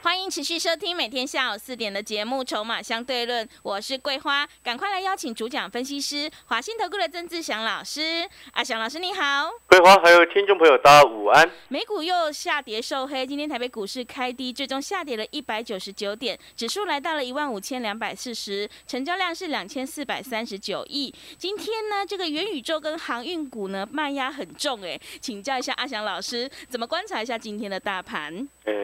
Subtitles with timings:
[0.00, 8.24] 欢迎持续收听每天下午四点的节目《筹码相对论》，我是桂花，赶快来邀请主讲分析师华信投顾的曾志祥老师。
[8.52, 11.50] 阿祥老师你好，桂花还有听众朋友大家午安。
[11.68, 21.12] 美股又下跌受黑，今天台北股市开低，最终下跌了一百九十九点，指数来到了一万五千两百四十，成交量是两千四百三十九亿。
[21.36, 28.48] 今天呢，这个元宇宙跟航运股呢卖压很重，哎，请教一下阿祥老师，怎么观察一下今天的大盘？
[28.64, 28.74] 呃，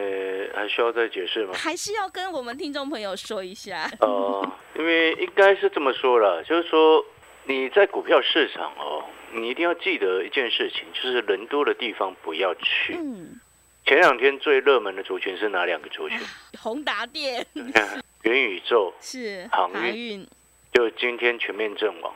[0.54, 1.52] 还需要再解释吗？
[1.55, 3.90] 还是要跟我们听众朋友说一下。
[4.00, 7.04] 哦，因为应该是这么说了，就是说
[7.45, 12.95] 你在股票市场哦，你一定要记得一件事情，就是人多的地方不要去。
[12.95, 13.40] 嗯，
[13.86, 16.18] 前两天最热门的族群是哪两个族群？
[16.61, 17.46] 宏达电
[18.23, 20.29] 元宇宙是航运运，
[20.73, 22.14] 就今天全面阵亡。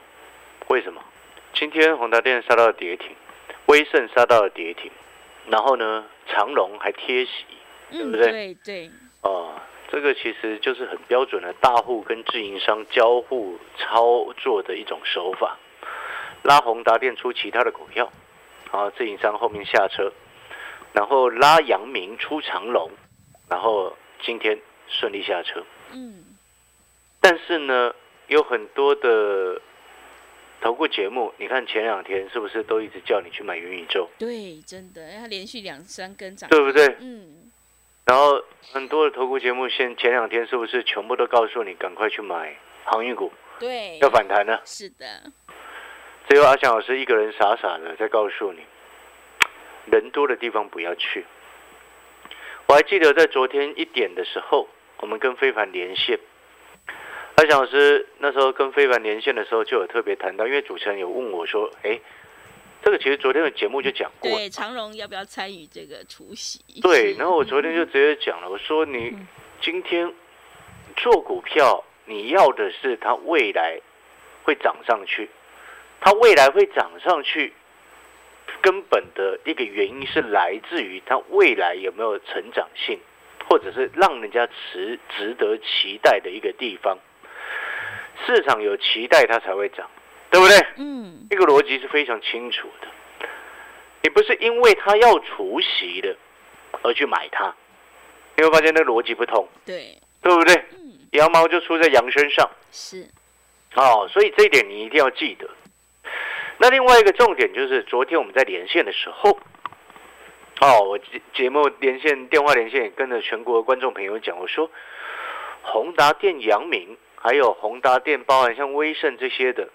[0.68, 1.02] 为什么？
[1.54, 3.08] 今天宏达电杀到了跌停，
[3.66, 4.90] 威盛杀到了跌停，
[5.48, 7.44] 然后呢，长隆还贴息。
[7.90, 8.30] 对嗯，不对？
[8.30, 8.90] 对对，
[9.22, 9.54] 哦，
[9.90, 15.58] 这个其实就是很标准的大户跟自营商交互操作的一种手法，
[16.42, 18.12] 拉宏达电出其他的股票，
[18.70, 20.12] 啊，自营商后面下车，
[20.92, 22.90] 然后拉阳明出长龙，
[23.48, 25.64] 然后今天顺利下车。
[25.92, 26.36] 嗯，
[27.20, 27.94] 但是呢，
[28.26, 29.60] 有很多的
[30.60, 36.96] 投顾节目，你看前两天是不是都一直叫你去买元宇宙，对，真的，它连续两三根涨，对不对？
[37.00, 37.47] 嗯，
[38.08, 38.42] 然后
[38.72, 44.58] 很多的投顾节目现前两天是不是全部都告诉你赶快去买航运股，对，要反弹呢？
[44.64, 45.04] 是的，
[46.26, 48.60] 只有阿翔老师一个人傻傻的在告诉你，
[49.92, 51.26] 人多的地方不要去。
[52.66, 54.68] 我还记得在昨天一点的时候，
[55.00, 56.18] 我们跟非凡连线，
[57.34, 62.00] 阿翔老师那时候跟非凡连线的时候就有特别谈到，因为主持人有问我说，哎，
[62.82, 66.60] 这个其实昨天的节目就讲过了对，长荣要不要参与这个除夕？
[66.80, 69.26] 对，然后我昨天就直接讲了，我说你嗯
[69.60, 70.12] 今天
[70.96, 73.80] 做股票，你要的是它未来
[74.44, 75.28] 会涨上去，
[76.00, 77.52] 它未来会涨上去，
[78.62, 82.98] 根本的一个原因是来自于它未来有没有成长性，
[83.48, 86.96] 或者是让人家值值得期待的一个地方。
[88.26, 89.88] 市场有期待，它才会涨，
[90.30, 90.56] 对不对？
[90.76, 92.88] 嗯，这个逻辑是非常清楚的。
[94.02, 96.16] 你不是因为他要除息的
[96.82, 97.54] 而去买它，
[98.36, 100.54] 你会发现那逻辑不通，对，对不对？
[100.72, 103.08] 嗯，羊毛就出在羊身上是，
[103.74, 105.48] 哦，所以这一点你一定要记得。
[106.58, 109.38] 那另外一个重点就是，昨天我们在连线的时候，
[110.60, 114.70] 哦，我节节目连线电话连线也跟着全国的观众朋友讲，我说
[115.62, 119.68] 宏达电、阳明，还有宏达电，包含像威盛这些的，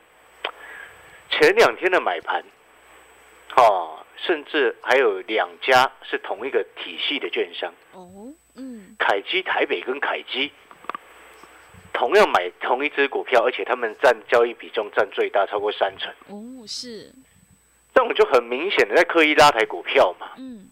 [1.33, 2.43] 前两天的买盘，
[3.55, 10.51] 哦，甚至还有两家是同一个体系的券商，哦，嗯，凯基台北跟凯基，
[11.91, 17.11] 同样买同一只股票，而且他们占交易比重占最大，超过三成，哦，是，
[17.95, 20.29] 这种就很明显的在刻意拉抬股票嘛。
[20.37, 20.67] 嗯，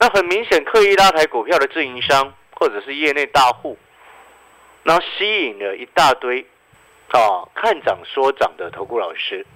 [0.00, 3.78] 那很明显刻意拉抬股票的自营商或者是业内大户，
[4.82, 6.44] 然后吸引了一大堆
[7.12, 9.46] 啊看涨说涨的投顾老师，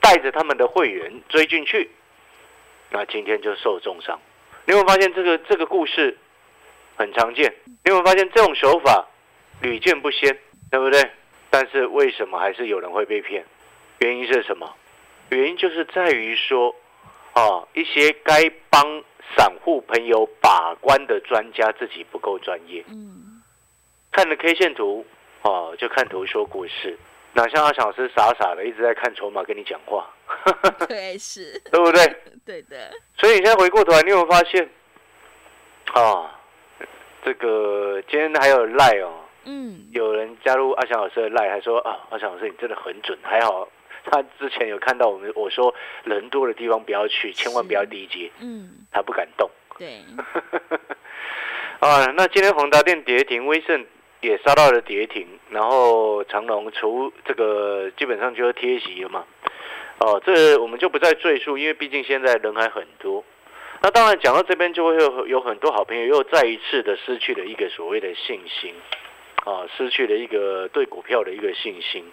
[0.00, 1.90] 带着他们的会员追进去，
[2.90, 4.18] 那今天就受重伤。
[4.66, 6.16] 你有没有发现这个这个故事
[6.96, 7.54] 很常见？
[7.66, 9.06] 你有没有发现这种手法
[9.62, 10.38] 屡见不鲜，
[10.70, 11.10] 对不对？
[11.50, 13.44] 但是为什么还是有人会被骗？
[13.98, 14.74] 原因是什么？
[15.30, 16.74] 原因就是在于说，
[17.34, 19.02] 啊，一些该帮
[19.36, 23.40] 散户朋友把关的专家自己不够专业，嗯，
[24.10, 25.06] 看了 K 线图，
[25.42, 26.98] 啊、就看图说故事，
[27.32, 30.08] 哪像阿翔老师傻傻的一直在看筹码跟你讲话，
[30.88, 32.16] 对，是，对不对？
[32.44, 34.68] 对的，所以你现在回过头来，你有没有发现，
[35.92, 36.40] 啊，
[37.24, 43.68] 这个今天还有赖哦，嗯，有人加入阿翔老师的赖，还说啊，阿翔老师你真的很准，还好
[44.10, 45.72] 他之前有看到我们我说
[46.04, 49.48] 人多的地方不要去，千万不要低阶，嗯，他不敢动。
[49.78, 50.02] 对，
[51.80, 53.86] 啊，那今天宏达电跌停，威盛
[54.20, 59.24] 也杀到了跌停，然后长隆除这个基本上就是贴息了嘛。
[59.98, 63.24] 哦，这我们就不再赘述，因为毕竟现在人还很多。
[63.82, 68.74] 那当然讲到这边，就会有有很多好朋友又再一次的失去了一个所谓的信心，
[69.44, 72.04] 啊，失去了一个对股票的一个信心。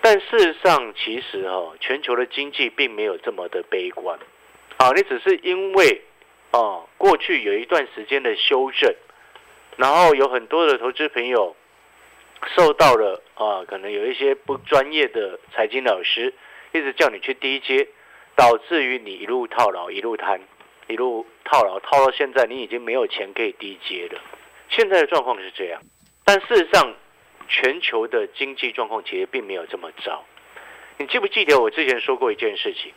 [0.00, 4.18] 但事实上，其实哦，全球的经济并没有这么的悲观，
[4.76, 6.02] 啊，你只是因为
[6.50, 8.94] 啊，过去有一段时间的修正，
[9.76, 11.56] 然后有很多的投资朋友
[12.54, 16.34] 受到了啊，可能有一些不专业的财经老师
[16.72, 17.88] 一直叫你去低接，
[18.34, 20.40] 导致于你一路套牢，一路贪，
[20.88, 24.20] 一路套牢，套到现在你已经没有钱可以低接了。
[24.68, 25.80] 现在的状况是这样，
[26.24, 26.94] 但事实上，
[27.48, 30.24] 全球的经济状况其实并没有这么糟。
[30.98, 32.92] 你记不记得我之前说过一件事情？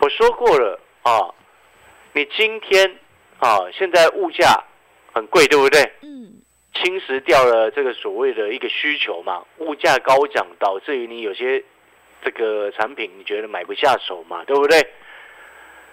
[0.00, 1.34] 我说过了啊，
[2.12, 2.98] 你今天
[3.38, 4.64] 啊，现在物价
[5.18, 5.82] 很贵，对不对？
[6.02, 6.40] 嗯。
[6.74, 11.64] 侵蚀掉了这个所谓的一个需求嘛，物价高涨导致于你有些
[12.22, 14.86] 这个产品你觉得买不下手嘛，对不对？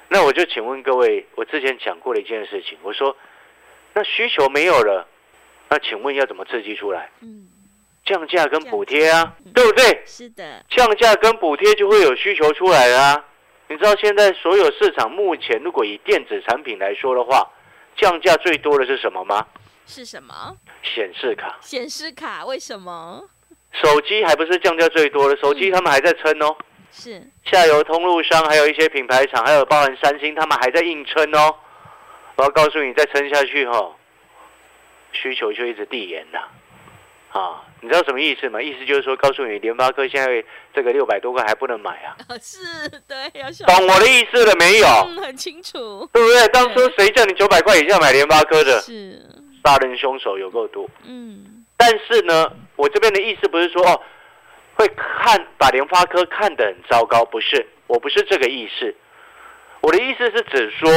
[0.09, 3.17] 那我就请问各位，我之前讲过的一件事情，我说
[3.93, 5.07] 那需求没有了，
[5.69, 7.09] 那请问要怎么刺激出来？
[7.21, 7.47] 嗯，
[8.05, 10.03] 降价跟补贴啊，对不对？
[10.05, 13.25] 是的，降价跟补贴就会有需求出来啊。
[13.69, 17.49] 你知道现在所有市场目前如果以电子产品来说的话，
[17.97, 19.45] 降价最多的是什么吗？
[19.87, 20.57] 是什么？
[20.81, 21.57] 显示卡。
[21.61, 23.23] 显示卡为什么？
[23.71, 26.55] 手机还不是降价最多的，手机他们还在撑哦。
[26.91, 27.21] 是。
[27.43, 31.55] 下游通路商还有一些品牌厂，还有包含三星，他们还在硬撑哦。
[32.37, 33.95] 我要告诉你，再撑下去哈，
[35.11, 36.39] 需求就一直递延了。
[36.39, 36.49] 啊，
[37.81, 38.61] 你知道什么意思吗？
[38.61, 40.43] 意思就是说，告诉你，联发科现在
[40.73, 42.15] 这个六百多块还不能买啊。
[42.41, 44.87] 是，对，要懂我的意思了没有？
[44.87, 46.47] 嗯，很清楚，对不对？
[46.47, 48.79] 当初谁叫你九百块以下买联发科的？
[48.81, 49.21] 是，
[49.63, 50.89] 杀人凶手有够多。
[51.03, 54.01] 嗯，但是呢，我这边的意思不是说哦，
[54.75, 58.95] 会看把联发科看得很糟糕，不是，我不是这个意思。
[59.81, 60.89] 我的意思是指说，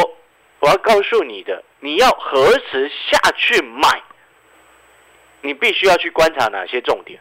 [0.60, 4.02] 我要告诉你的，你要何时下去买？
[5.42, 7.20] 你必须要去观察哪些重点？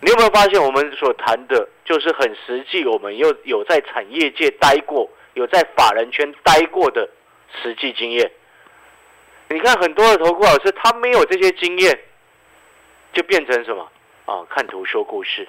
[0.00, 7.08] 你有没有发现，我们所谈的就是很实际，我们又有在产业界待过，有在法人圈待过的
[7.62, 8.30] 实际经验。
[9.48, 11.98] 你看很多的投顾老师，他没有这些经验，
[13.12, 13.90] 就变成什么
[14.26, 14.44] 啊？
[14.50, 15.48] 看图说故事，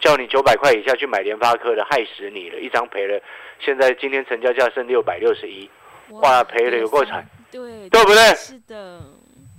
[0.00, 2.58] 叫你九百块以下去买联发科的，害死你了！
[2.58, 3.20] 一张赔了，
[3.60, 5.70] 现在今天成交价剩六百六十一，
[6.10, 8.34] 哇，赔了有够惨，对，对不对？
[8.34, 9.00] 是的。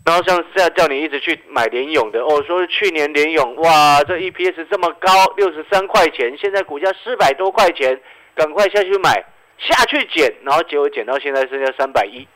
[0.05, 7.99] 然后像现在叫你一直去买联勇的哦，说去年联勇哇，这 EPS 这么高，六十三块钱，现在股价四百多块钱，
[8.35, 9.25] 赶快下去买，
[9.57, 12.27] 下去减，然后结果减到现在剩下三百一，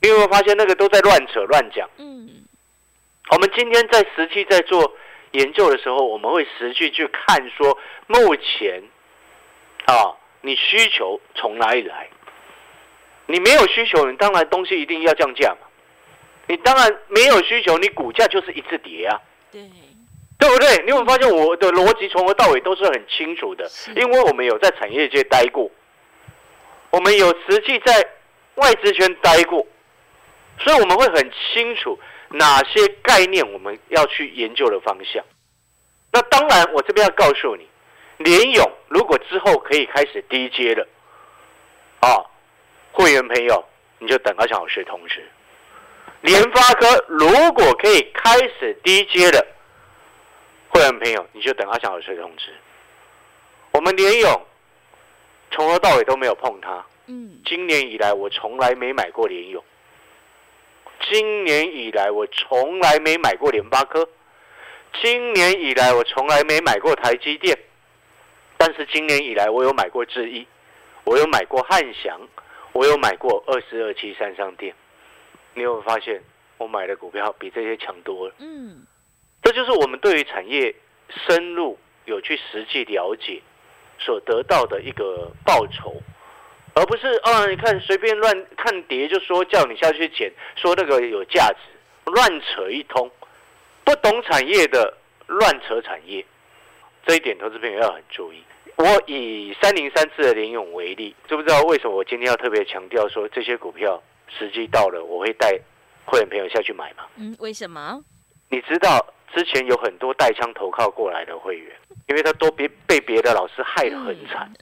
[0.00, 1.88] 你有没有发现那个都在乱扯乱讲？
[1.98, 2.28] 嗯，
[3.30, 4.92] 我们今天在实际在做
[5.30, 8.82] 研究的时候，我们会实际去看说，目前
[9.84, 12.08] 啊，你需求从哪里来？
[13.26, 15.68] 你没有需求，你当然东西一定要降价嘛。
[16.48, 19.60] 你当然没有需求，你股价就是一次跌啊，对，
[20.38, 20.82] 对不对？
[20.84, 23.70] 你有没有发现我的逻辑从头到尾都是很清楚的？
[23.96, 25.70] 因为我们有在产业界待过，
[26.90, 28.06] 我们有实际在
[28.56, 29.66] 外资圈待过，
[30.58, 31.98] 所以我们会很清楚
[32.28, 35.24] 哪些概念我们要去研究的方向。
[36.10, 37.66] 那当然，我这边要告诉你，
[38.18, 40.86] 联勇如果之后可以开始低阶了，
[42.00, 42.26] 啊，
[42.90, 43.64] 会员朋友
[43.98, 45.24] 你就等阿强老师通知。
[46.22, 49.44] 联发科如果可以开始低阶的
[50.68, 52.46] 会员朋友，你就等阿强老师通知。
[53.72, 54.46] 我们联勇
[55.50, 56.84] 从头到尾都没有碰它。
[57.06, 59.62] 嗯，今年以来我从来没买过联勇。
[61.10, 64.08] 今年以来我从来没买过联发科。
[65.02, 67.58] 今年以来我从来没买过台积电。
[68.56, 70.46] 但是今年以来我有买过智一，
[71.02, 72.20] 我有买过汉翔，
[72.72, 74.72] 我有买过二四二七三商店。
[75.54, 76.22] 你有没有发现，
[76.58, 78.34] 我买的股票比这些强多了？
[78.38, 78.86] 嗯，
[79.42, 80.74] 这就是我们对于产业
[81.26, 83.40] 深入有去实际了解
[83.98, 85.94] 所得到的一个报酬，
[86.74, 93.10] 而不是啊，你看随便乱看碟就说叫你下去捡，说那个有价值，乱扯一通，
[93.84, 94.96] 不懂产业的
[95.26, 96.24] 乱扯产业，
[97.06, 98.42] 这一点投资朋友要很注意。
[98.76, 104.02] 我以三零三四的联勇为例，知不知道为什么我今天要特别强调说这些股票？
[104.38, 105.58] 时机到了，我会带
[106.04, 107.04] 会员朋友下去买嘛？
[107.16, 108.02] 嗯，为什么？
[108.48, 111.74] 你知道之前有很多带枪投靠过来的会员，
[112.08, 114.52] 因为他都别被别的老师害得很惨，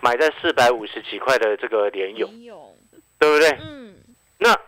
[0.00, 2.28] 买在四百五十几块的这个联勇，
[3.18, 3.50] 对不对？
[3.60, 3.94] 嗯。
[4.38, 4.58] 那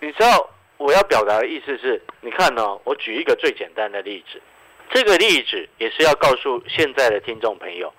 [0.00, 2.78] 你知道我要表达的意思是，你看呢？
[2.84, 4.42] 我举一个最简单的例子，
[4.90, 7.90] 这个例子也是要告诉现在的听众朋友，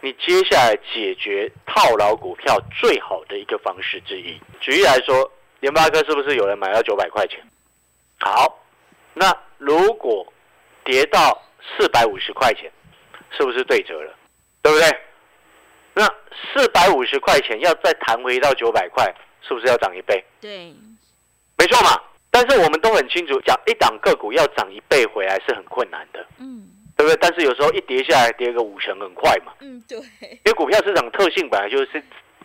[0.00, 4.38] 你接下来解决套牢股票最好的一个方式之一。
[4.60, 5.30] 举例来说。
[5.60, 7.38] 联发科是不是有人买到九百块钱？
[8.18, 8.58] 好，
[9.14, 10.26] 那如果
[10.84, 11.40] 跌到
[11.76, 12.70] 四百五十块钱，
[13.30, 14.14] 是不是对折了？
[14.62, 14.88] 对不对？
[15.94, 16.06] 那
[16.52, 20.24] 四百五十块钱要再弹回到九百块，是不是要涨一倍？
[20.40, 20.74] 对，
[21.56, 22.00] 没错嘛。
[22.30, 27.18] 但是我们都很清楚，讲一档个股要涨一倍回来是很困难的，嗯，对不对？
[27.20, 29.98] 但是有时候一跌下来，跌个五成很快嘛，嗯，对。
[29.98, 32.02] 因为股票市场特性本来就是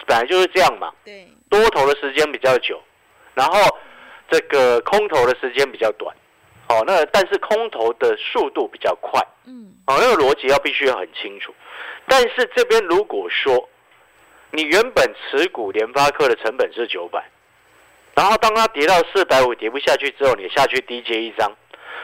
[0.08, 2.82] 本来就是这样嘛，对，多头的时间比较久。
[3.36, 3.78] 然后
[4.32, 6.16] 这个空头的时间比较短，
[6.70, 11.54] 哦，那但是空头的速度比较快，嗯，哦，那个逻辑要必须要很清楚。
[12.08, 13.70] 但是这边如果说
[14.52, 17.24] 你原本持股联发科的成本是九百，
[18.16, 21.52] 然后当它跌到四百五跌不下去之后，你下去低接一张，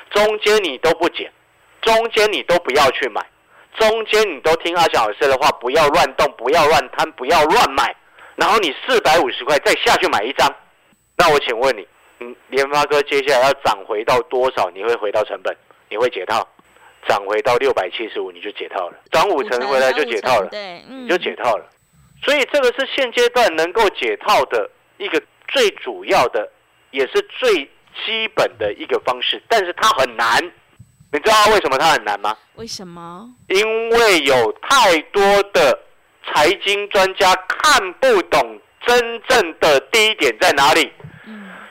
[0.09, 1.31] 中间你都不减，
[1.81, 3.25] 中间你都不要去买，
[3.77, 7.95] 中间你都听阿翔老师的话，不要乱动，不要乱摊，不要乱买，
[8.35, 10.53] 然后你四百五十块再下去买一张，
[11.21, 11.87] 那我请问你，
[12.19, 14.71] 嗯，联发科接下来要涨回到多少？
[14.71, 15.55] 你会回到成本？
[15.87, 16.47] 你会解套？
[17.07, 21.69] 涨回到六百七十五，你就解套了；涨五成回来就解套了，对，你就解套了。
[22.25, 26.51] 所以这个是现阶段能够解套的一个最主要的，
[26.89, 27.65] 也是最
[28.03, 29.39] 基本的一个方式。
[29.47, 30.43] 但是它很难，
[31.13, 32.35] 你知道为什么它很难吗？
[32.55, 33.29] 为什么？
[33.49, 35.21] 因为有太多
[35.53, 35.77] 的
[36.33, 41.09] 财经专家看不懂真正的低点在哪里，嗯，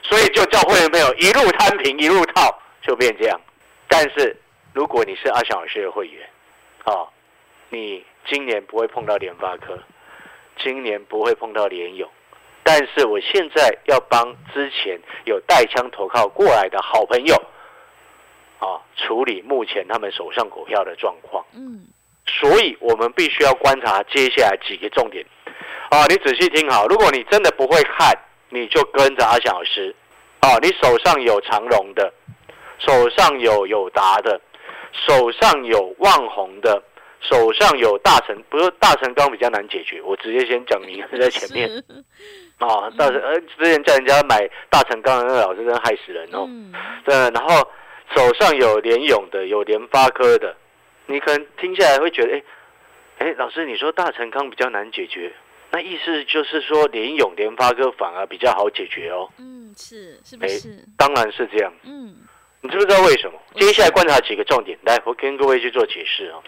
[0.01, 3.39] 所以就叫会员朋友一路摊平一路套，就变这样。
[3.87, 4.35] 但是
[4.73, 6.27] 如果你是阿翔老师的会员，
[6.83, 7.07] 啊，
[7.69, 9.77] 你今年不会碰到联发科。
[10.61, 12.07] 今年不会碰到联友，
[12.61, 17.35] 但是我现在要帮之前有带枪投靠过来的好朋友，
[18.59, 21.43] 啊，处理目前他们手上股票的状况。
[21.53, 21.87] 嗯，
[22.27, 25.25] 所以我们必须要观察接下来几个重点。
[25.89, 28.13] 啊，你仔细听好，如果你真的不会看，
[28.51, 29.95] 你就跟着阿翔老师。
[30.41, 32.13] 啊，你手上有长荣的，
[32.77, 34.39] 手上有友达的，
[35.07, 36.83] 手上有旺宏的。
[37.23, 41.69] 手上有大成，不是大成钢比较难解决，我直接先讲名字在前面。
[42.57, 46.49] 啊，大成呃，之前叫人家买大成钢的那个老师真害死人哦。
[47.05, 47.69] 对，然后
[48.15, 50.55] 手上有联勇的，有联发科的，
[51.05, 52.43] 你可能听下来会觉得，哎，
[53.19, 55.31] 哎，老师你说大成钢比较难解决，
[55.71, 59.29] 那意思就是说联勇、联发哥反而比较好解决哦。
[59.37, 60.83] 嗯，是，是不是？
[60.97, 61.73] 当然是这样。
[61.83, 62.15] 嗯，
[62.61, 63.39] 你知不知道为什么？
[63.55, 66.39] 接下来观察几个重点，来，我跟各位去做解释啊。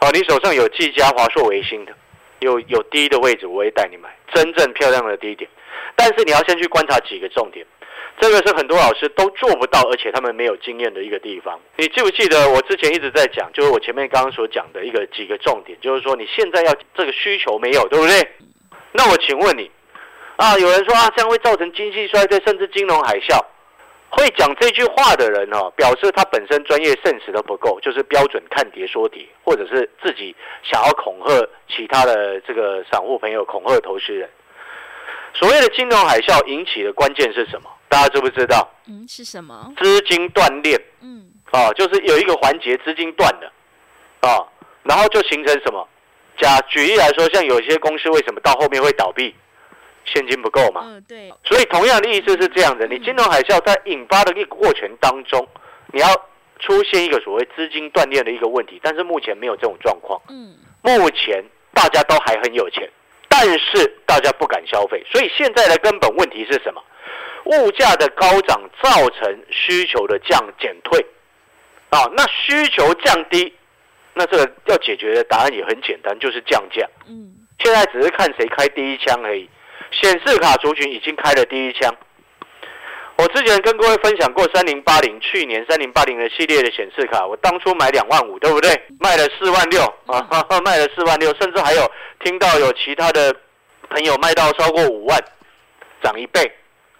[0.00, 1.92] 好，你手上有技嘉、华硕、维新的，
[2.40, 5.48] 有有低的位置，我会带你买真正漂亮的低点。
[5.94, 7.66] 但是你要先去观察几个重点，
[8.18, 11.60] 这个是很多老师都做不到，而且他们没有经验的一个地方。
[11.76, 18.26] 你记不记得我之前一直在讲，就是我前面刚刚所讲的一个几个重点，就是说你现在要这个需求没有，对不对？
[18.96, 19.68] 那我请问你，
[20.36, 23.38] 啊，有人说啊，这样会造成经济衰退，甚至金融海啸。
[24.10, 34.30] 会讲这句话的人哦，表示他本身专业认识都不够，就是标准看跌说跌，或者是自己想要恐吓其他的这个散户朋友，恐吓投资人。
[35.34, 37.68] 所谓的金融海啸引起的关键是什么？
[37.88, 38.70] 大家知不知道？
[38.86, 39.74] 嗯，是什么？
[39.82, 40.80] 资金断裂。
[41.00, 43.52] 嗯，啊，就是有一个环节资金断了，
[44.20, 44.46] 啊，
[44.84, 45.88] 然后就形成什么？
[46.38, 49.34] 假举例来说，像有些公司为什么到后面会倒闭？
[50.04, 50.82] 现金不够嘛？
[50.84, 51.32] 嗯，对。
[51.42, 55.48] 所以同样的意思是这样的：你金融海啸在引发的一个过程当中，
[55.92, 56.06] 你要
[56.58, 60.20] 出现一个所谓资金断裂的一个问题，但是目前没有这种状况。
[60.28, 62.86] 嗯，目前大家都还很有钱，
[63.28, 65.02] 但是大家不敢消费。
[65.10, 66.82] 所以现在的根本问题是什么？
[67.46, 71.04] 物价的高涨造成需求的降减退。
[71.90, 73.54] 啊，那需求降低，
[74.14, 76.88] 那这个要解决的答案也很简单，就是降价。
[77.08, 79.48] 嗯，现在只是看谁开第一枪而已。
[79.90, 81.94] 显示卡族群已经开了第一枪。
[83.16, 88.70] 我之前跟各位分享过三零八零，去年三零八零的系列的显示卡，我当初买两万五，对不对？
[88.98, 90.26] 卖了四万六啊，
[90.64, 91.88] 卖了四万六，甚至还有
[92.24, 93.32] 听到有其他的
[93.88, 95.16] 朋友卖到超过五万，
[96.02, 96.50] 涨一倍，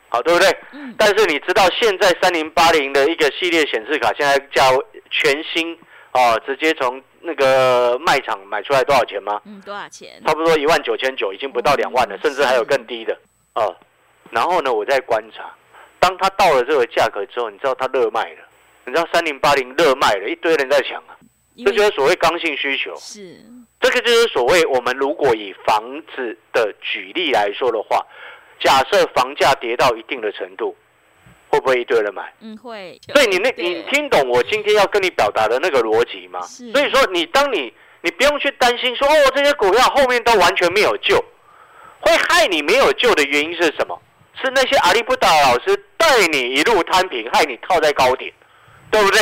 [0.09, 0.57] 好，对不对？
[0.97, 4.71] 但是你知道现在三零八零的一个系列显示卡现在价
[5.11, 5.77] 全新
[6.15, 7.03] 哦，直接从。
[7.27, 9.41] 那个卖场买出来多少钱吗？
[9.47, 10.23] 嗯，多少钱？
[10.27, 13.19] 差不多一万九千九，已经不到两万了，甚至还有更低的
[13.55, 13.75] 哦。
[14.29, 15.51] 然后呢，我在观察，
[15.99, 18.41] 当他到了这个价格之后，你知道他热卖了，
[18.85, 21.17] 你知道三零八零热卖了，一堆人在抢啊，
[21.65, 22.95] 这就是所谓刚性需求。
[22.97, 23.41] 是，
[23.81, 25.83] 这个就是所谓我们如果以房
[26.15, 28.05] 子的举例来说的话，
[28.61, 30.77] 假设房价跌到一定的程度。
[31.55, 32.33] 会不会一堆人买？
[32.41, 33.01] 嗯，会。
[33.13, 36.41] 所以你那，你听懂我今天要跟你表达的那个逻辑吗？
[36.43, 41.17] 所以说，你当你你不用去担心说哦，这些股票后面都完全没有救，
[42.01, 43.97] 会害你没有救的原因是什么？
[44.43, 48.33] 是那些阿里不达老师带你一路摊平，害你套在高点，
[48.91, 49.21] 对不对？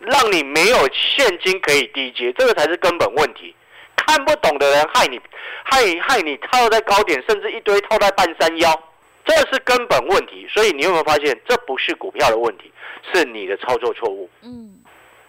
[0.00, 3.54] 让你没有现金可以低接，这个才是根本问题。
[3.96, 5.18] 看不懂的人害你，
[5.64, 8.78] 害害你套在高点，甚至一堆套在半山腰。
[9.24, 12.72] 这是根本问题，所以你有没有发现，这不是股票的问题，
[13.12, 14.28] 是你的操作错误。
[14.42, 14.82] 嗯，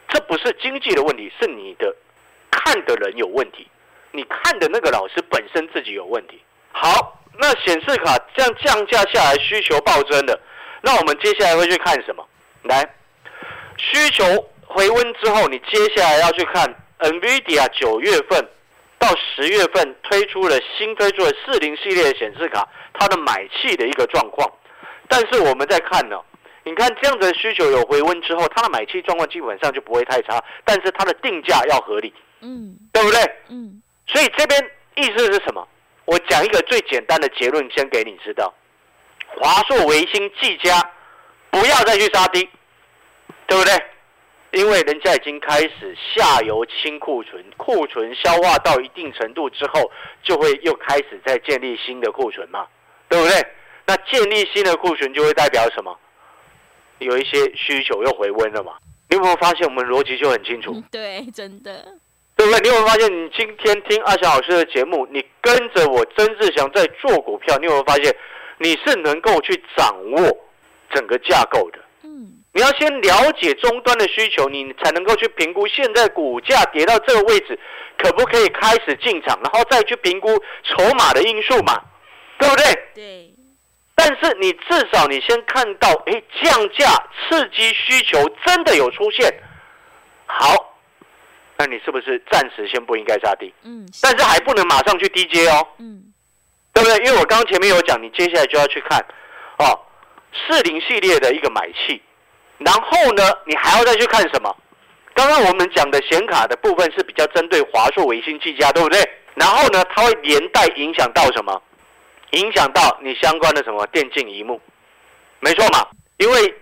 [0.09, 1.95] 这不是经济的问题，是你的
[2.49, 3.67] 看的人有问题，
[4.11, 6.41] 你看的那个老师本身自己有问题。
[6.71, 10.39] 好，那显示卡这样降价下来，需求暴增的，
[10.81, 12.27] 那我们接下来会去看什么？
[12.63, 12.83] 来，
[13.77, 14.23] 需求
[14.65, 18.43] 回温之后，你接下来要去看 NVIDIA 九月份
[19.03, 24.49] 到十月份推出了新推出的四零系列的显示卡，它的买气的一个状况。
[25.09, 26.17] 但是我们在看呢，
[26.63, 33.19] 你看这样子的需求有回温之后，它的买气状况基本上就不会太差，但是它的定价要合理，嗯对不对？
[33.49, 35.67] 嗯所以这边意思是什么？
[36.05, 38.53] 我讲一个最简单的结论，先给你知道：
[39.27, 40.81] 华硕、维新、技嘉
[41.51, 42.47] 不要再去杀低，
[43.47, 43.73] 对不对？
[44.53, 49.91] 因为人家已经开始下游清库存，库存消化到一定程度之后，
[50.23, 52.67] 就会又开始在建立新的库存嘛，
[53.09, 53.35] 对不对？
[53.85, 55.97] 那建立新的库存就会代表什么？
[56.99, 58.73] 有一些需求又回温了嘛？
[59.09, 60.71] 你有没有发现我们逻辑就很清楚？
[60.73, 61.85] 嗯，对，真的，
[62.37, 62.59] 对不对？
[62.61, 68.15] 你有没有发现，你今天听阿翔老师的节目，你跟着我曾志祥在做股票，你有没有发现，
[68.59, 70.37] 你是能够去掌握
[70.91, 71.79] 整个架构的？
[72.53, 77.59] 嗯你要先了解终端的需求，你才能够去评估现在股价跌到这个位置，
[77.97, 80.29] 可不可以开始进场，然后再去评估
[80.63, 81.81] 筹码的因素嘛，
[82.37, 82.63] 对不对？
[82.93, 83.33] 对，
[83.95, 86.91] 但是你至少你先看到，哎，降价
[87.27, 89.33] 刺激需求真的有出现，
[90.27, 90.77] 好，
[91.57, 93.51] 那你是不是暂时先不应该杀低？
[93.63, 96.13] 嗯，但是还不能马上去低接哦，嗯
[96.71, 96.97] 对不对？
[96.99, 99.03] 因为我刚刚前面有讲，你接下来就要去看
[99.57, 99.79] 哦，
[100.47, 101.99] 四零系列的一个买气，
[102.65, 104.55] 然后呢，你还要再去看什么？
[105.13, 108.99] 刚刚我们讲的显卡的部分是比较针对华硕、微星、技嘉，对不对？
[109.35, 111.61] 然后呢，它会连带影响到什么？
[112.31, 114.59] 影响到你相关的什么电竞荧幕，
[115.39, 115.85] 没错嘛？
[116.17, 116.53] 因为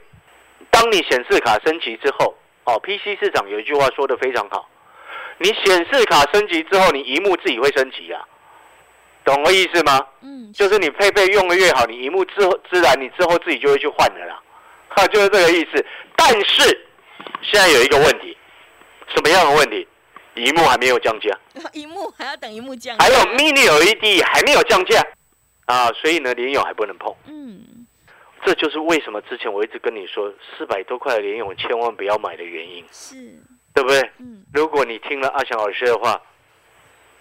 [0.69, 4.67] 当你显示卡升级之后，哦，PC 市场有一句话说的非常好，
[5.37, 8.21] 你显示卡升级之后，你荧幕自己会升级啊，
[9.23, 10.05] 懂我意思吗？
[10.21, 14.37] 嗯，就是你配备用的越好，你荧幕之后自然你之后自己就会去换的啦，
[14.95, 15.85] 哈，就是这个意思。
[16.15, 16.87] 但是
[17.41, 18.37] 现在有一个问题，
[19.07, 19.87] 什么样的问题？
[20.35, 21.37] 荧幕还没有降价，
[21.73, 25.05] 荧幕还要等荧幕降，还有 Mini LED 还没有降价
[25.65, 27.13] 啊，所以呢，联咏还不能碰。
[27.27, 27.85] 嗯
[28.43, 33.15] 这就是为什么之前我一直跟你说，四百多块的联咏千万不要买的原因，是，
[33.73, 33.99] 对不对？
[34.19, 36.19] 嗯如果你听了阿翔老师的话，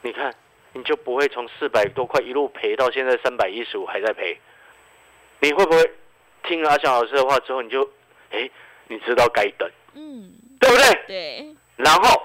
[0.03, 0.33] 你看
[0.73, 4.41] 你就不会从四百多块一路赔到现在三百一十五还在赔。
[5.41, 5.91] 你会不会
[6.45, 7.83] 听了阿翔老师的话之后，你就
[8.31, 8.49] 哎，
[8.89, 11.05] 你知道该等，嗯，对不对？
[11.07, 12.23] 对，然后，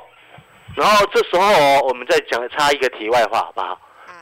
[0.75, 3.79] 然后这时候哦，我们再讲插一个题外话，好不好？
[4.05, 4.13] 好，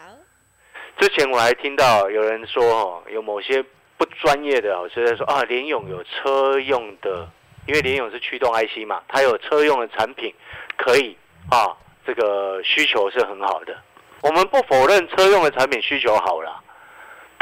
[0.99, 3.63] 之前我还听到有人说哦，有某些
[3.97, 7.29] 不专业的老师在说啊，联勇有车用的，
[7.67, 10.33] 因为联勇是驱动 IC 嘛，它有车用的产品
[10.77, 11.17] 可以
[11.49, 11.75] 啊，
[12.05, 13.75] 这个需求是很好的。
[14.21, 16.62] 我们不否认车用的产品需求好啦，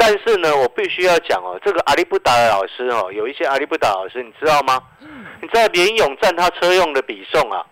[0.04, 4.82] 但是呢，我必须要讲哦，这个阿里不达的老师哦，有一些阿里不达老师，你知道吗？
[5.00, 7.64] 嗯你知道联勇占他车用的比重啊，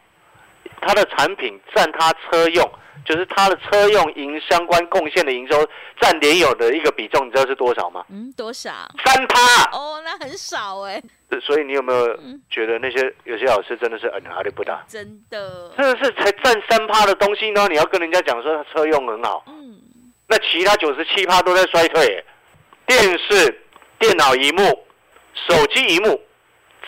[0.81, 2.71] 他的产品占他车用，
[3.05, 5.67] 就是他的车用营相关贡献的营收
[6.01, 8.05] 占联咏的一个比重，你知道是多少吗？
[8.11, 8.71] 嗯，多少？
[9.05, 9.41] 三趴。
[9.73, 11.03] 哦，那很少哎，
[11.43, 14.85] 所以你有没有嗯觉得那些有些老师真的是嗯阿里不达？
[14.89, 17.67] 真的，真的是才占三趴的东西呢？
[17.69, 19.60] 你要跟人家讲说他车用很好，嗯
[20.31, 22.25] 那其他九十七趴都在衰退。
[22.87, 23.63] 电视、
[23.99, 24.63] 电脑荧幕、
[25.35, 26.21] 手机荧幕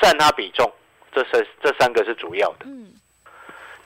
[0.01, 0.73] 占它比重，
[1.15, 2.65] 这是这三个是主要的。
[2.65, 2.89] 嗯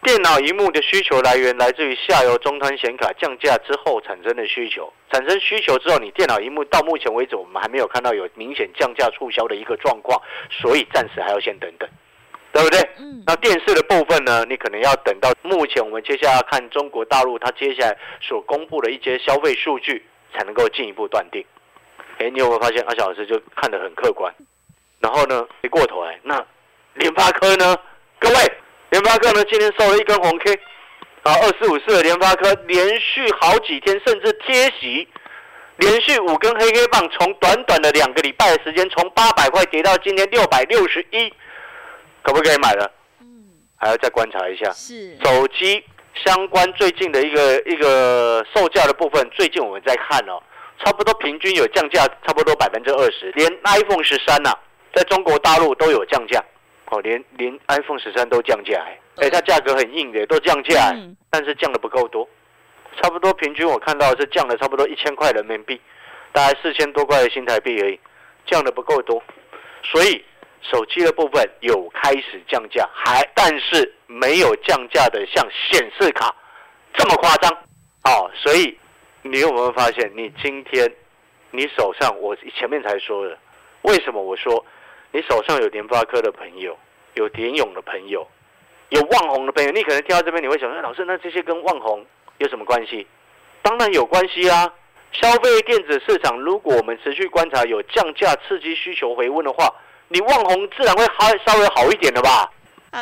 [0.02, 11.88] 电脑荧幕的需求来源来自于下游终端显卡降价之后产生的需求，产生需求之后，你电脑荧幕到目前为止我们还没有看到有明显降价促销的一个状况，所以暂时还要先等等，
[12.56, 12.80] 对不对？
[12.98, 21.44] 嗯那电视的部分呢，你可能要等到目前我们接下来看中国大陆它接下来所公布的一些消费数据，才能够进一步断定。
[22.18, 24.32] 哎，你有没有发现阿小老师就看得很客观？
[25.00, 26.42] 然后呢，回过头来，那
[26.94, 27.76] 联发科呢？
[28.20, 28.34] 各位，
[28.90, 30.54] 联发科呢今天收了一根红 K，
[31.24, 35.06] 啊，二四五四的联发科连续好几天甚至贴息，
[35.78, 41.32] 连续五根黑 K 棒，从短短的两个礼拜的时间，从八百块跌到今天六百六十一，
[42.26, 42.90] 可不可以买了？
[43.20, 43.26] 嗯，
[43.76, 44.68] 还要再观察一下。
[44.72, 45.82] 是，手机
[46.24, 50.42] 相关最近的一个一个售价的部分，最近我们在看哦，
[50.84, 54.52] 差不多平均有降价，差不多百分之二十，连 iPhone 十三呐，
[54.92, 56.42] 在中国大陆都有降价，
[56.90, 58.84] 哦，连连 iPhone 十三都降价。
[58.84, 60.92] 哎，哎，它价格很硬的，都降价。
[61.30, 62.28] 但是降的不够多，
[63.00, 65.80] 差不多平均我看到是降了差不多一千块人民币，
[66.32, 68.00] 大概四千多块的新台币而已，
[68.46, 69.22] 降的不够多，
[69.84, 70.24] 所以
[70.70, 76.34] 手机的部分有开始降价，还但是没有降价的像显示卡
[76.94, 77.52] 这么夸张
[78.04, 78.76] 哦，所以
[79.22, 80.90] 你有没有发现，你今天
[81.50, 83.38] 你手上我前面才说的，
[83.82, 84.64] 为什么我说
[85.12, 86.76] 你手上有联发科的朋友，
[87.14, 88.26] 有联勇的朋友，
[88.90, 92.04] 有旺宏的朋友，你可能听到这边你会想说，老师，那这些跟旺宏
[92.38, 93.06] 有什么关系？
[93.62, 94.72] 当然有关系啊！
[95.12, 99.72] 消费电子市场，如果我们持续观察有降价刺激需求回温的话，
[100.08, 102.50] 你望红自然会好稍微好一点的吧？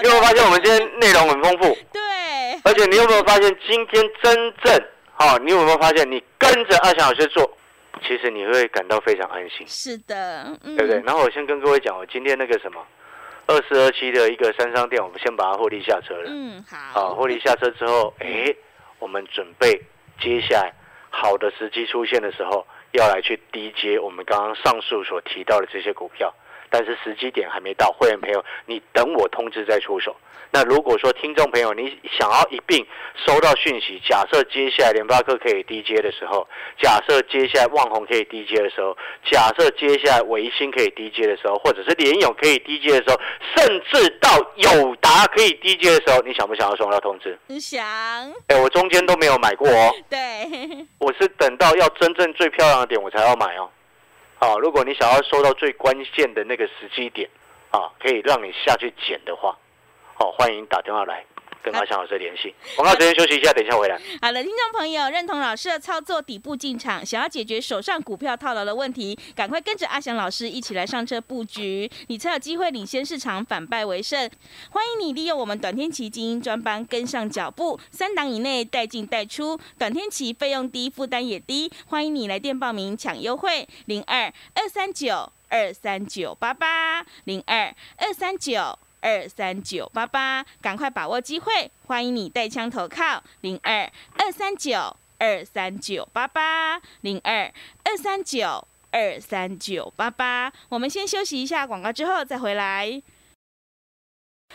[0.03, 1.77] 你有没有发现我们今天内容很丰富？
[1.93, 2.01] 对。
[2.65, 5.39] 而且你有没有发现今天真正好？
[5.39, 7.49] 你有没有发现你跟着阿翔老师做，
[8.03, 9.67] 其实你会感到非常安心。
[9.69, 11.01] 是的，对不对？
[11.03, 12.81] 然后我先跟各位讲，我今天那个什么
[13.47, 16.25] 二四二七的一个三商店，我们先把它获利下车了。
[16.27, 17.09] 嗯，好。
[17.09, 18.55] 好，获利下车之后，哎，
[18.99, 19.81] 我们准备
[20.21, 20.73] 接下来
[21.11, 26.33] 好的时机出现的时候，要来去低接我们刚刚上述所提到的这些股票。
[26.75, 30.17] 但是时机点还没到，会员朋友，你等我通知再出手。
[30.51, 32.85] 那如果说听众朋友你想要一并
[33.25, 36.49] 收到讯息，假设接下来联发科可以低接的时候，
[36.81, 38.97] 假设接下来旺宏可以低接的时候，
[39.31, 43.21] 假设接下来维新可以低接的时候，或者是联勇可以低接的时候，
[43.55, 47.39] 甚至到友达可以低接的时候，你想不想要收到通知？
[47.61, 47.85] 想。
[48.49, 49.95] 哎，我中间都没有买过哦。
[50.11, 50.19] 对。
[50.99, 53.71] 我是等到要真正最漂亮的点我才要买哦。
[54.39, 57.29] 啊，如果你想要收到最关键的那个时机点，
[57.71, 59.57] 啊，可以让你下去捡的话，
[60.15, 61.25] 好，欢迎打电话来。
[61.65, 63.99] 跟阿翔老师联系，广告时间休息一下，等一下回来。
[64.21, 74.31] 好的，听众朋友，认同老师的操作，底部进场，想要解决手上股票套牢的问题，赶快跟着阿翔老师一起来上车布局，你才有机会领先市场，反败为胜。
[74.73, 81.73] 欢迎你利用我们短天奇精英专班跟上脚步，三档以内带进带出，短天奇费用低，负担也低。
[81.87, 88.79] 欢迎你来电报名抢优惠，零二二三九二三九八八零二二三九。
[89.05, 91.71] 二三九八八，赶快把握机会！
[91.87, 93.83] 欢迎你带枪投靠零二
[94.19, 97.53] 二三九二三九八八零二
[97.85, 100.51] 二三九二三九八八。
[100.71, 103.03] 我们先休息一下广告，之后再回来。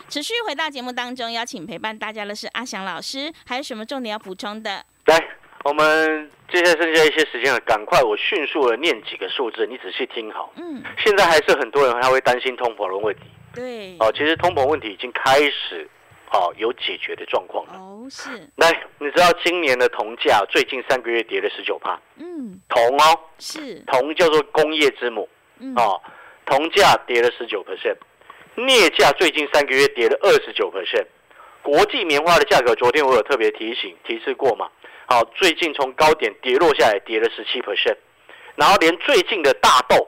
[0.07, 3.31] 持续回到节目当中，邀请陪伴大家的是阿翔老师。
[3.45, 4.83] 还有什么重点要补充的？
[5.05, 5.23] 来，
[5.65, 10.51] 我们接下来剩下一些时间了，赶快我迅速的念几个数字，你仔细听好。
[10.55, 13.21] 嗯，现在还是很多人还会担心通膨的问题。
[13.53, 15.87] 对，哦，其实通膨问题已经开始，
[16.31, 17.73] 哦，有解决的状况了。
[17.73, 18.29] 哦，是。
[18.55, 21.99] 来，你知道今年的铜价最近三个月跌了十九帕。
[22.17, 22.59] 嗯。
[22.69, 23.19] 铜哦。
[23.39, 23.79] 是。
[23.87, 25.27] 铜叫做工业之母。
[25.59, 25.73] 嗯。
[25.75, 25.99] 哦，
[26.45, 27.97] 铜价跌了十九 percent，
[28.55, 31.07] 镍价最近三个月跌了二十九 percent。
[31.61, 34.69] 国际棉花的价格，昨天我有特别提醒提示过嘛？
[35.07, 37.97] 好，最近从高点跌落下来，跌了十七 percent。
[38.55, 40.07] 然后连最近的大豆。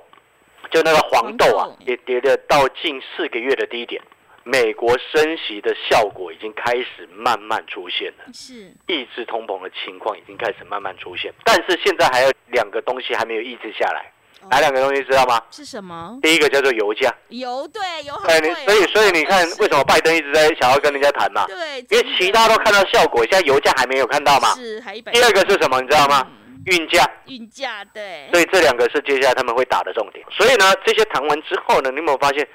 [0.71, 4.01] 就那个黄豆啊，也跌了到近四个月的低点。
[4.43, 11.31] 美国升息的效果已经开始慢慢出现了，是抑制通膨的情况已经开始慢慢出现。
[11.43, 14.11] 但是现在还有两个东西还没有抑制下来，
[14.49, 15.39] 哪两个东西知道吗？
[15.51, 16.17] 是什么？
[16.23, 18.53] 第一个叫做油价，油对油很贵。
[18.65, 21.45] 所以所以你看，为什么拜登一直在想要跟人家谈嘛？
[21.45, 24.55] 对，因为其他都看到效果，现在油价还没有看到嘛？
[24.55, 25.11] 是还一百。
[25.11, 25.79] 第二个是什么？
[25.81, 26.27] 你知道吗？
[26.65, 30.25] 运价，运价对，所以这两个是接下来他们会打的重点。
[30.29, 32.47] 所以呢，这些谈完之后呢，你有没有发现，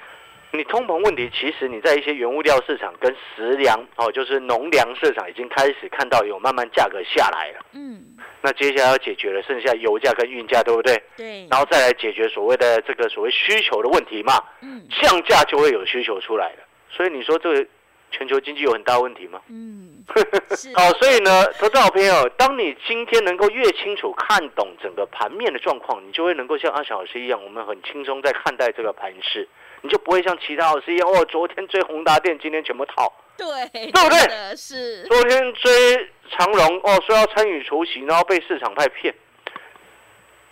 [0.51, 7.65] 你通膨问题其实你在一些原物料市场跟食粮哦，就是农粮市场已经开始看到有慢慢价格下来了。
[7.73, 8.01] 嗯，
[8.41, 11.01] 那接下来要解决了，剩下油价跟运价，对不对？
[11.17, 11.47] 对。
[11.49, 14.41] 然后再来解决所谓的这个所谓需求的问题嘛。
[14.61, 14.87] 嗯。
[15.01, 16.59] 降价就会有需求出来了。
[16.89, 17.67] 所以你说这个。
[18.09, 19.41] 全球经济有很大问题吗？
[19.49, 20.03] 嗯，
[20.75, 29.47] 好，所以呢，投资好朋友，当你今天能够越清楚看懂整个盘面的状况，你就会能够像阿小老师一样，我们很轻松在看待这个盘势，
[29.81, 33.45] 你就不会像其他老师一样，哦，昨天追宏达电，今天全部套，对，
[33.91, 34.55] 对不对？
[34.55, 39.13] 是，昨天追长荣，哦，说要参与除夕，然后被市场派骗，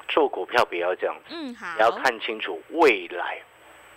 [0.10, 3.42] 做股票不要这样子，嗯，好，要看清楚未来，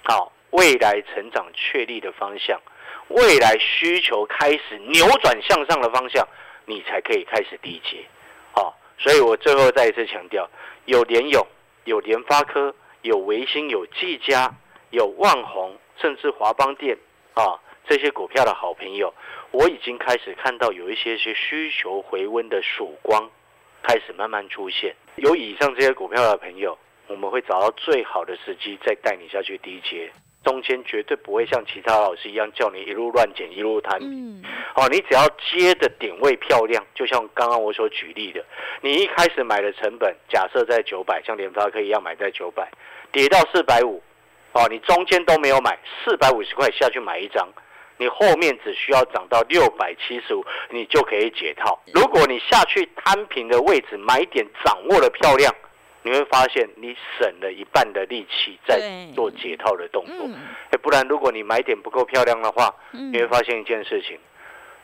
[0.04, 2.58] 好，未来成长确立的方向。
[3.08, 6.26] 未来需求开始扭转向上的方向，
[6.66, 8.04] 你才可以开始低接，
[8.52, 10.48] 好，所以我最后再一次强调，
[10.84, 11.46] 有联友、
[11.84, 14.54] 有联发科、有维新、有技嘉、
[14.90, 16.96] 有万宏，甚至华邦电
[17.34, 19.14] 啊这些股票的好朋友，
[19.50, 23.30] 我已经开始看到有一些些需求回温的曙光
[23.82, 24.94] 开始慢慢出现。
[25.16, 30.12] 有以上这些股票的朋友，我们会找到最好的时机再带你下去低接。
[30.44, 34.42] 中间绝对不会像其他老师一样叫你一路乱捡一路摊平，
[34.74, 38.44] 哦，你只要接的点位漂亮，就像刚刚我所举例的，
[38.80, 42.70] 你一开始买的成本假设在九百，像联发科一样买在九百，
[43.12, 44.02] 跌到四百五，
[44.52, 47.46] 哦，你中间都没有买，四百五十块下去买一张，
[47.98, 51.78] 你后面只需要涨到六百七十五，你就可以解套。
[51.92, 55.52] 如果你下去摊平的位置买点掌握的漂亮，
[56.02, 58.80] 你会发现你省了一半的力气在
[59.14, 60.28] 做解套的动作。
[60.82, 64.18] 不然如果你买点不够漂亮的话，嗯你会发现一件事情，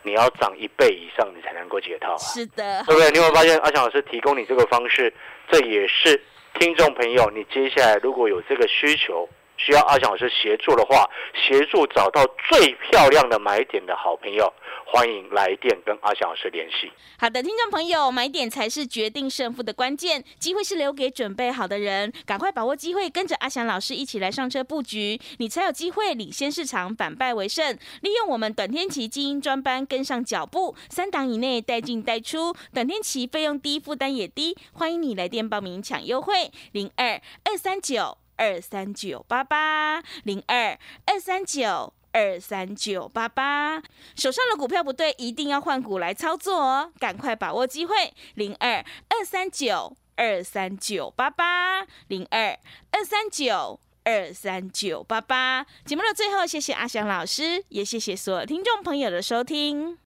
[0.03, 2.19] 你要涨一倍以上，你才能够解套啊。
[2.19, 3.11] 是的，对不对？
[3.11, 5.13] 你有没有发现阿强老师提供你这个方式，
[5.51, 6.21] 这也是
[6.59, 14.53] 听众朋友，你接下来如果有这个需求，需要阿翔老师协助的话，协助找到最漂亮的买点的好朋友，
[14.87, 16.91] 欢迎来电跟阿翔老师联系。
[17.19, 27.77] 好的，听众朋友，买点才是决定胜负的关键，机会是留给准备好的人，赶快把握机会，跟着阿翔老师一起来上车布局，你才有机会领先市场，反败为胜。
[28.03, 41.93] 利用我们短天期精英专班跟上脚步，三档以内带进带出，短天期费用低，负担也低，欢迎你来电报名抢优惠，零二二三九二三九八八零二二三九。
[42.17, 43.83] 二三九八八，
[44.15, 46.93] 手上的股票不对，一定要换股来操作哦！
[47.01, 48.77] 赶快把握机会，零二
[49.09, 52.57] 二三九二三九八八，零二
[52.93, 55.67] 二三九二三九八八。
[55.85, 59.99] 节目的最后，谢谢阿翔老师，也谢谢所有听众朋友的收听。